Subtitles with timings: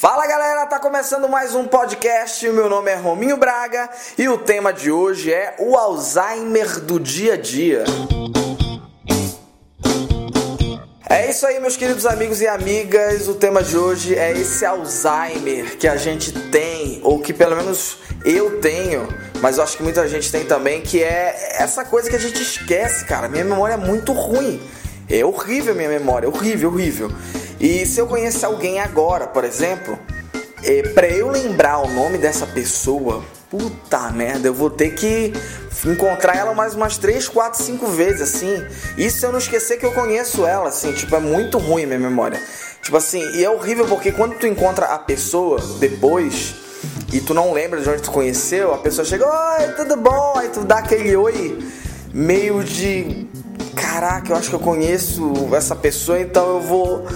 [0.00, 2.48] Fala galera, tá começando mais um podcast.
[2.50, 7.34] Meu nome é Rominho Braga e o tema de hoje é o Alzheimer do dia
[7.34, 7.82] a dia.
[11.10, 13.26] É isso aí, meus queridos amigos e amigas.
[13.26, 17.98] O tema de hoje é esse Alzheimer que a gente tem, ou que pelo menos
[18.24, 19.08] eu tenho,
[19.40, 22.40] mas eu acho que muita gente tem também, que é essa coisa que a gente
[22.40, 23.28] esquece, cara.
[23.28, 24.62] Minha memória é muito ruim.
[25.10, 27.10] É horrível a minha memória, horrível, horrível.
[27.60, 29.98] E se eu conhecer alguém agora, por exemplo,
[30.62, 35.32] é, para eu lembrar o nome dessa pessoa, puta merda, eu vou ter que
[35.86, 38.64] encontrar ela mais umas 3, 4, 5 vezes, assim.
[38.96, 42.40] Isso eu não esquecer que eu conheço ela, assim, tipo, é muito ruim minha memória.
[42.82, 46.54] Tipo assim, e é horrível porque quando tu encontra a pessoa depois
[47.12, 50.34] e tu não lembra de onde tu conheceu, a pessoa chega, oi, tudo bom?
[50.36, 51.58] Aí tu dá aquele oi
[52.14, 53.26] meio de
[53.74, 57.06] caraca, eu acho que eu conheço essa pessoa, então eu vou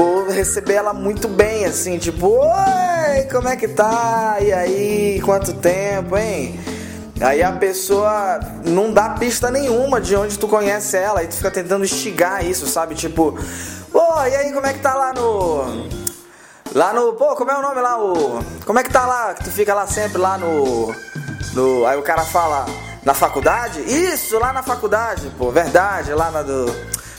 [0.00, 4.38] vou receber ela muito bem, assim, tipo, oi, como é que tá?
[4.40, 6.58] E aí, quanto tempo, hein?
[7.20, 11.50] Aí a pessoa não dá pista nenhuma de onde tu conhece ela, e tu fica
[11.50, 12.94] tentando instigar isso, sabe?
[12.94, 13.38] Tipo,
[13.92, 15.90] ô, e aí, como é que tá lá no.
[16.74, 17.12] Lá no.
[17.12, 18.02] Pô, como é o nome lá?
[18.02, 18.42] O.
[18.64, 19.34] Como é que tá lá?
[19.34, 20.94] Que tu fica lá sempre lá no.
[21.52, 22.64] no aí o cara fala.
[23.04, 23.80] Na faculdade?
[23.80, 26.66] Isso, lá na faculdade, pô, verdade, lá na do.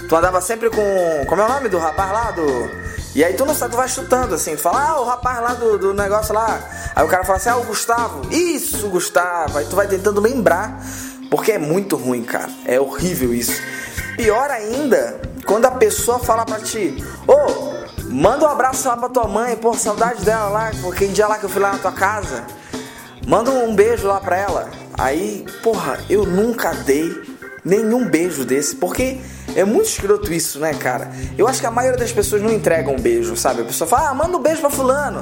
[0.07, 1.25] Tu andava sempre com.
[1.27, 2.31] Como é o nome do rapaz lá?
[2.31, 2.69] Do.
[3.13, 5.53] E aí tu não sabe, tu vai chutando assim, tu fala, ah, o rapaz lá
[5.53, 6.61] do, do negócio lá.
[6.95, 8.33] Aí o cara fala assim, ah, o Gustavo.
[8.33, 9.57] Isso, Gustavo.
[9.57, 10.81] Aí tu vai tentando lembrar.
[11.29, 12.49] Porque é muito ruim, cara.
[12.66, 13.53] É horrível isso.
[14.16, 19.09] Pior ainda, quando a pessoa fala pra ti, ô, oh, manda um abraço lá pra
[19.09, 21.91] tua mãe, por saudade dela lá, porque dia lá que eu fui lá na tua
[21.91, 22.44] casa.
[23.25, 24.69] Manda um beijo lá pra ela.
[24.97, 27.11] Aí, porra, eu nunca dei
[27.63, 29.19] nenhum beijo desse, porque
[29.55, 31.11] é muito escroto isso, né, cara?
[31.38, 33.61] Eu acho que a maioria das pessoas não entregam um beijo, sabe?
[33.61, 35.21] A pessoa fala, ah, manda um beijo pra fulano.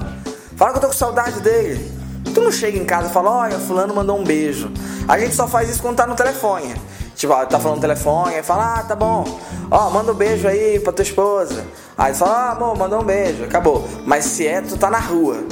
[0.55, 1.91] Fala que eu tô com saudade dele.
[2.33, 4.71] Tu não chega em casa e fala, olha, fulano mandou um beijo.
[5.07, 6.75] A gente só faz isso quando tá no telefone.
[7.15, 9.39] Tipo, ó, tá falando no telefone, aí fala, ah, tá bom.
[9.71, 11.65] Ó, manda um beijo aí pra tua esposa.
[11.97, 13.43] Aí fala, ah, amor, mandou um beijo.
[13.43, 13.87] Acabou.
[14.05, 15.43] Mas se é, tu tá na rua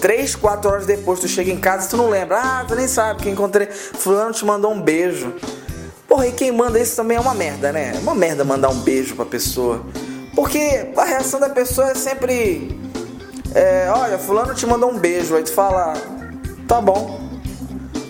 [0.00, 2.38] três, quatro horas depois tu chega em casa e tu não lembra.
[2.40, 3.66] Ah, tu nem sabe que encontrei.
[3.66, 5.34] Fulano te mandou um beijo.
[6.08, 7.92] Porra, e quem manda isso também é uma merda, né?
[7.94, 9.84] É uma merda mandar um beijo pra pessoa.
[10.34, 12.80] Porque a reação da pessoa é sempre.
[13.54, 15.36] É, olha, fulano te mandou um beijo.
[15.36, 15.92] Aí tu fala,
[16.66, 17.20] tá bom.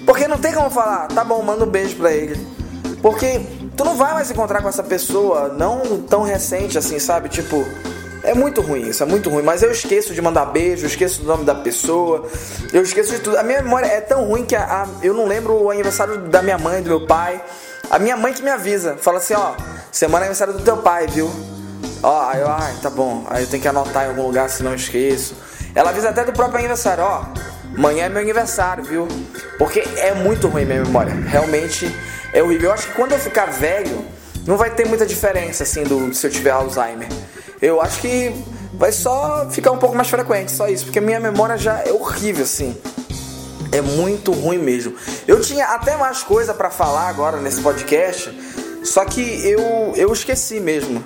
[0.06, 2.38] Porque não tem como falar, tá bom, manda um beijo pra ele.
[3.02, 3.40] Porque
[3.76, 7.28] tu não vai mais encontrar com essa pessoa, não tão recente assim, sabe?
[7.28, 7.64] Tipo,
[8.22, 9.42] é muito ruim isso, é muito ruim.
[9.42, 12.28] Mas eu esqueço de mandar beijo, eu esqueço do nome da pessoa,
[12.72, 13.38] eu esqueço de tudo.
[13.38, 16.42] A minha memória é tão ruim que a, a, eu não lembro o aniversário da
[16.42, 17.42] minha mãe, do meu pai.
[17.90, 19.54] A minha mãe que me avisa, fala assim: ó,
[19.90, 21.30] semana é aniversário do teu pai, viu?
[22.02, 23.26] Ó, aí eu, ai, tá bom.
[23.28, 25.34] Aí eu tenho que anotar em algum lugar se não esqueço.
[25.74, 27.24] Ela avisa até do próprio aniversário, ó.
[27.76, 29.06] Amanhã é meu aniversário, viu?
[29.58, 31.12] Porque é muito ruim minha memória.
[31.14, 31.94] Realmente
[32.32, 32.70] é horrível.
[32.70, 34.04] Eu acho que quando eu ficar velho,
[34.46, 37.08] não vai ter muita diferença assim do se eu tiver Alzheimer
[37.60, 38.32] eu acho que
[38.74, 42.44] vai só ficar um pouco mais frequente, só isso, porque minha memória já é horrível
[42.44, 42.76] assim.
[43.70, 44.94] É muito ruim mesmo.
[45.26, 48.32] Eu tinha até mais coisa para falar agora nesse podcast,
[48.82, 51.04] só que eu eu esqueci mesmo.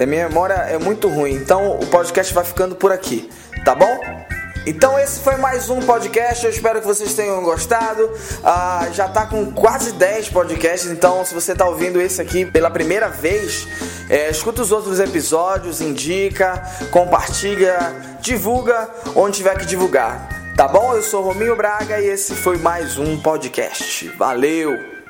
[0.00, 3.28] A minha memória é muito ruim, então o podcast vai ficando por aqui,
[3.64, 4.00] tá bom?
[4.64, 8.10] Então esse foi mais um podcast, eu espero que vocês tenham gostado.
[8.42, 12.70] Ah, já tá com quase 10 podcasts, então se você tá ouvindo esse aqui pela
[12.70, 13.66] primeira vez,
[14.08, 17.76] é, escuta os outros episódios, indica, compartilha,
[18.20, 20.41] divulga onde tiver que divulgar.
[20.56, 20.94] Tá bom?
[20.94, 24.08] Eu sou Rominho Braga e esse foi mais um podcast.
[24.10, 25.01] Valeu!